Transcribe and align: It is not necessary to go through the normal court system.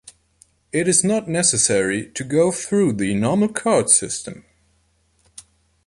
It 0.71 0.87
is 0.87 1.03
not 1.03 1.29
necessary 1.29 2.09
to 2.15 2.23
go 2.23 2.51
through 2.51 2.93
the 2.93 3.13
normal 3.13 3.49
court 3.53 3.91
system. 3.91 4.43